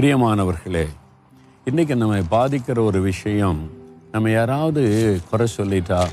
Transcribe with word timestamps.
பிரியமானவர்களே 0.00 0.86
இன்றைக்கி 1.70 1.94
நம்மை 1.94 2.22
பாதிக்கிற 2.30 2.84
ஒரு 2.84 3.00
விஷயம் 3.00 3.70
நம்ம 4.12 4.30
யாராவது 4.30 4.82
குறை 5.30 5.46
சொல்லிட்டா 5.56 6.08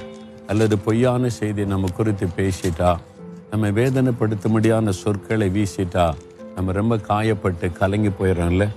அல்லது 0.47 0.77
பொய்யான 0.77 1.29
செய்தி 1.29 1.65
நம்ம 1.65 1.87
குறித்து 1.95 2.27
பேசிட்டா 2.37 2.97
நம்ம 3.51 3.71
வேதனைப்படுத்தும்படியான 3.71 4.89
சொற்களை 4.89 5.49
வீசிட்டா 5.49 6.13
நம்ம 6.55 6.71
ரொம்ப 6.71 6.95
காயப்பட்டு 6.95 7.71
கலங்கி 7.71 8.07
போயிடறோம்ல? 8.07 8.67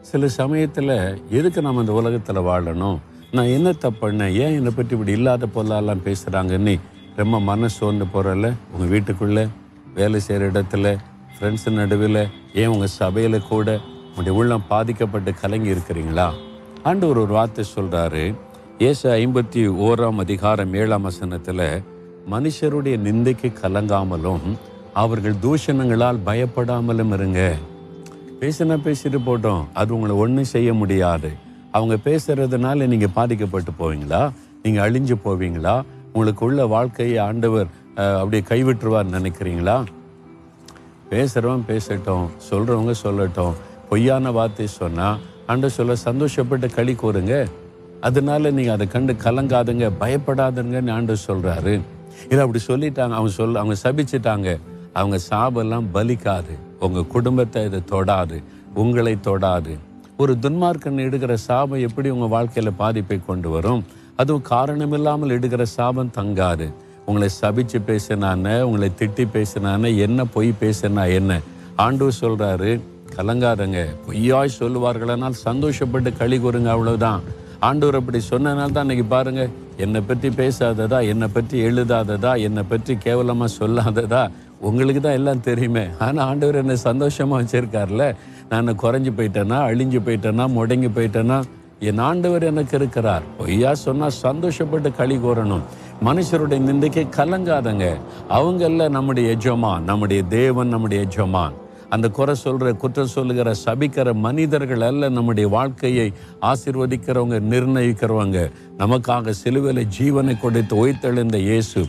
சில 0.00 0.28
சமயத்தில் 0.28 1.18
எதுக்கு 1.30 1.62
நம்ம 1.62 1.80
இந்த 1.80 1.92
உலகத்தில் 1.92 2.36
வாழணும்? 2.36 2.98
நான் 3.32 3.46
என்ன 3.46 3.72
தப்பு 3.72 4.12
ஏன் 4.18 4.54
என்னை 4.54 4.72
பற்றி 4.76 4.96
இப்படி 4.96 5.12
இல்லாத 5.12 5.46
பொருளாலாம் 5.46 6.00
பேசுகிறாங்கன்னு 6.04 6.80
ரொம்ப 7.16 7.40
மன 7.40 7.68
சோர்ந்து 7.68 8.04
போகிறல்ல 8.04 8.52
உங்கள் 8.72 8.88
வீட்டுக்குள்ளே 8.88 9.48
வேலை 9.94 10.20
செய்கிற 10.20 10.50
இடத்துல 10.50 10.98
ஃப்ரெண்ட்ஸ் 11.40 11.70
நடுவில் 11.70 12.28
ஏன் 12.54 12.66
உங்கள் 12.66 12.88
சபையில் 12.88 13.42
கூட 13.42 13.80
உங்களுடைய 14.16 14.40
உள்ளம் 14.40 14.66
பாதிக்கப்பட்டு 14.72 15.30
கலங்கி 15.34 15.70
இருக்கிறீங்களா? 15.74 16.26
ஆண்டவர் 16.88 17.18
ஒரு 17.22 17.32
வார்த்தை 17.36 17.62
சொல்கிறாரு 17.76 18.22
ஏசு 18.88 19.06
ஐம்பத்தி 19.14 19.62
ஓராம் 19.86 20.20
அதிகாரம் 20.24 20.74
ஏழாம் 20.80 21.06
வசனத்தில் 21.08 21.62
மனுஷருடைய 22.32 22.98
நிந்தைக்கு 23.06 23.48
கலங்காமலும் 23.62 24.46
அவர்கள் 25.02 25.40
தூஷணங்களால் 25.46 26.20
பயப்படாமலும் 26.28 27.12
இருங்க. 27.18 27.40
பேசினா 28.40 28.78
பேசிட்டு 28.86 29.20
போட்டோம். 29.26 29.64
அது 29.80 29.94
உங்களை 29.98 30.16
ஒன்றும் 30.24 30.52
செய்ய 30.54 30.70
முடியாது. 30.82 31.32
அவங்க 31.72 31.98
பேசுறதுனால 32.06 32.88
நீங்கள் 32.94 33.14
பாதிக்கப்பட்டு 33.18 33.74
போவீங்களா? 33.82 34.22
நீங்கள் 34.62 34.86
அழிஞ்சு 34.86 35.18
போவீங்களா? 35.26 35.76
உங்களுக்கு 36.12 36.44
உள்ள 36.50 36.70
வாழ்க்கையை 36.76 37.20
ஆண்டவர் 37.28 37.68
அப்படியே 38.20 38.44
கைவிட்டுருவார் 38.52 39.14
நினைக்கிறீங்களா? 39.18 39.78
பேசுகிறவன் 41.12 41.68
பேசட்டும் 41.74 42.26
சொல்கிறவங்க 42.50 42.92
சொல்லட்டும். 43.06 43.54
பொய்யான 43.88 44.30
வார்த்தை 44.30 44.66
சொன்னால் 44.66 45.18
ஆண்டவர் 45.46 45.76
சொல்ல 45.76 45.94
சந்தோஷப்பட்டு 46.04 46.74
களி 46.74 46.92
கூறுங்க. 46.92 47.46
அதனால 48.00 48.50
நீங்கள் 48.50 48.74
அதை 48.74 48.86
கண்டு 48.86 49.12
கலங்காதுங்க 49.12 49.90
பயப்படாதுங்கன்னு 50.00 50.92
ஆண்டு 50.92 51.16
சொல்கிறாரு 51.26 51.80
இதை 52.24 52.38
அப்படி 52.38 52.60
சொல்லிட்டாங்க 52.66 53.14
அவங்க 53.18 53.30
சொல் 53.30 53.54
அவங்க 53.54 53.76
சபிச்சிட்டாங்க. 53.82 54.60
அவங்க 54.92 55.18
சாபெல்லாம் 55.30 55.86
பலிக்காது. 55.94 56.54
உங்கள் 56.80 57.06
குடும்பத்தை 57.06 57.64
இதை 57.64 57.82
தொடாது. 57.90 58.42
உங்களை 58.74 59.16
தொடாது. 59.22 59.78
ஒரு 60.16 60.36
துன்மார்க்கன் 60.40 61.04
எடுக்கிற 61.06 61.34
சாபம் 61.34 61.80
எப்படி 61.80 62.08
உங்கள் 62.08 62.28
வாழ்க்கையில் 62.28 62.72
பாதிப்பை 62.72 63.20
கொண்டு 63.26 63.50
வரும்? 63.50 63.84
அதுவும் 64.16 64.42
காரணமில்லாமல் 64.42 65.30
எடுக்கிற 65.30 65.62
சாபம் 65.62 66.12
தங்காது. 66.18 66.72
உங்களை 67.06 67.28
சபிச்சு 67.40 67.78
பேசினான 67.86 68.60
உங்களை 68.60 68.90
திட்டி 68.98 69.24
பேசினான 69.32 69.96
என்ன 69.98 70.24
பொய் 70.24 70.52
பேசினா 70.60 71.12
என்ன? 71.12 71.40
ஆண்டு 71.76 72.10
சொல்கிறாரு 72.20 72.80
கலங்காதங்க. 73.16 73.80
பொய்யாய் 74.06 74.58
சொல்லுவார்களானால் 74.60 75.40
சந்தோஷப்பட்டு 75.46 76.12
களி 76.20 76.38
கூறுங்க 76.44 76.70
அவ்வளவுதான். 76.74 77.22
ஆண்டவர் 77.68 77.98
அப்படி 77.98 78.20
சொன்னனால 78.30 78.72
தான் 78.76 78.86
இன்னைக்கு 78.86 79.06
பாருங்க 79.12 79.42
என்னை 79.84 80.00
பற்றி 80.08 80.28
பேசாததா 80.40 80.98
என்னை 81.12 81.28
பற்றி 81.36 81.56
எழுதாததா 81.68 82.32
என்னை 82.46 82.62
பற்றி 82.72 82.94
கேவலமாக 83.06 83.50
சொல்லாததா 83.60 84.22
உங்களுக்கு 84.68 85.00
தான் 85.06 85.18
எல்லாம் 85.18 85.44
தெரியுமே. 85.48 85.84
ஆனால் 86.04 86.24
ஆண்டவர் 86.28 86.60
என்னை 86.62 86.76
சந்தோஷமாக 86.88 87.40
வச்சிருக்கார்ல. 87.42 88.04
நான் 88.50 88.78
குறைஞ்சி 88.82 89.12
போயிட்டேன்னா 89.18 89.58
அழிஞ்சு 89.68 90.00
போயிட்டேன்னா 90.06 90.46
முடங்கி 90.56 90.90
போயிட்டேன்னா 90.98 91.38
என் 91.88 92.02
ஆண்டவர் 92.08 92.44
எனக்கு 92.50 92.74
இருக்கிறார். 92.80 93.24
பொய்யா 93.38 93.70
சொன்னால் 93.86 94.18
சந்தோஷப்பட்டு 94.26 94.90
களி 95.00 95.16
கூறணும். 95.24 95.64
மனுஷருடைய 96.06 96.60
நிந்தைக்கு 96.68 97.02
கலங்காதங்க. 97.18 97.86
அவங்கள 98.38 98.88
நம்முடைய 98.96 99.34
எஜமான் 99.36 99.84
நம்முடைய 99.90 100.22
தேவன் 100.38 100.72
நம்முடைய 100.74 101.00
எஜமான். 101.08 101.54
அந்த 101.94 102.08
குறை 102.16 102.34
சொல்கிற 102.34 102.68
குற்றம் 102.82 103.12
சொல்லுகிற 103.16 103.48
சபிக்கிற 103.64 104.08
மனிதர்கள் 104.26 104.84
அல்ல. 104.90 105.08
நம்முடைய 105.08 105.48
வாழ்க்கையை 105.56 106.06
ஆசிர்வதிக்கிறவங்க 106.52 107.38
நிர்ணயிக்கிறவங்க. 107.52 108.38
நமக்காக 108.78 109.34
சிலுவையில் 109.42 109.90
ஜீவனை 109.98 110.34
கொடுத்து 110.40 110.74
ஒய்த்தெழுந்த 110.82 111.38
இயேசு. 111.48 111.82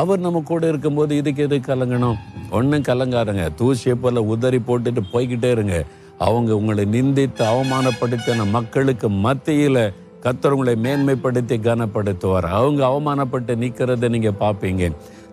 அவர் 0.00 0.20
நம்ம 0.26 0.40
கூட 0.50 0.62
இருக்கும்போது 0.68 1.12
இதுக்கு 1.16 1.42
எது 1.42 1.56
கலங்கணும்? 1.58 2.20
ஒன்றும் 2.50 2.86
கலங்காருங்க 2.88 3.46
தூசியை 3.58 3.94
போல 3.94 4.22
உதறி 4.34 4.60
போட்டுட்டு 4.68 5.02
போய்கிட்டே 5.12 5.50
இருங்க. 5.56 5.76
அவங்க 6.18 6.50
உங்களை 6.56 6.84
நிந்தித்து 6.94 7.44
அவமானப்படுத்தின 7.52 8.50
மக்களுக்கு 8.50 9.08
மத்தியில் 9.26 9.84
கத்தர் 10.24 10.54
உங்களை 10.54 10.74
மேன்மைப்படுத்தி 10.82 11.56
கனப்படுத்துவார். 11.68 12.48
அவங்க 12.58 12.80
அவமானப்பட்டு 12.86 13.54
நிற்கிறத 13.62 14.08
நீங்கள் 14.14 14.40
பார்ப்பீங்க. 14.40 14.84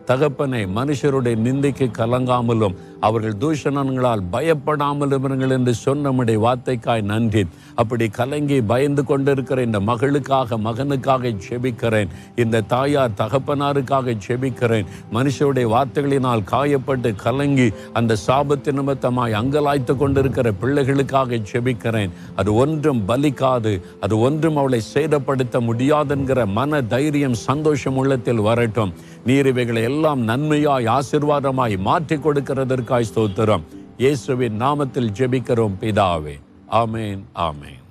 தகப்பனை 0.10 0.66
மனுஷருடைய 0.76 1.36
நிந்தைக்கு 1.46 1.86
கலங்காமலும் 1.98 2.76
அவர்கள் 3.00 3.36
தூஷணங்களால் 3.40 4.22
பயப்படாமலும் 4.32 5.26
இருங்கள் 5.26 5.52
என்று 5.52 5.74
சொன்னமுடைய 5.86 6.38
வார்த்தைக்காய் 6.46 7.02
நன்றி. 7.02 7.44
அப்படி 7.76 8.08
கலங்கி 8.08 8.62
பயந்து 8.62 9.04
கொண்டிருக்கிற 9.04 9.62
இந்த 9.62 9.80
மகளுக்காக 9.80 10.58
மகனுக்காக 10.64 11.34
செபிக்கிறேன். 11.50 12.10
இந்த 12.36 12.62
தாயார் 12.62 13.18
தகப்பனாருக்காக 13.18 14.16
செபிக்கிறேன். 14.28 14.88
மனுஷருடைய 15.14 15.68
வார்த்தைகளினால் 15.76 16.44
காயப்பட்டு 16.52 17.16
கலங்கி 17.16 17.70
அந்த 17.94 18.18
சாபத்து 18.28 18.74
நிமித்தமாய் 18.80 19.38
அங்கலாய்த்து 19.42 19.96
கொண்டிருக்கிற 19.98 20.54
பிள்ளைகளுக்காக 20.62 21.42
செபிக்கிறேன். 21.52 22.10
அது 22.36 22.56
ஒன்றும் 22.56 23.04
பலிக்காது 23.08 23.82
அது 24.00 24.20
ஒன்றும் 24.20 24.58
அவளை 24.58 24.82
சேதப்படுத்த 24.94 25.64
முடியாதென்கிற 25.70 26.46
மன 26.60 26.82
தைரியம் 26.82 27.40
சந்தோஷம் 27.48 27.98
உள்ளத்தில் 27.98 28.46
வரட்டும். 28.50 28.94
நீர் 29.26 29.48
இவைகளை 29.48 29.98
எல்லாம் 30.00 30.22
நன்மையாய் 30.28 30.86
ஆசிர்வாதமாய் 30.98 31.76
மாற்றி 31.88 32.16
கொடுக்கிறதற்காய் 32.16 33.08
ஸ்தோத்திரம். 33.10 33.64
இயேசுவின் 34.04 34.56
நாமத்தில் 34.62 35.10
ஜெபிக்கிறோம் 35.20 35.76
பிதாவே. 35.82 36.36
ஆமேன் 36.82 37.22
ஆமேன். 37.48 37.82